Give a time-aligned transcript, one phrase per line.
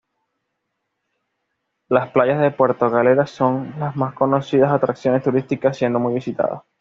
[1.87, 6.63] Las playas de Puerto Galera son las más conocidas atracciones turísticas, siendo muy visitadas.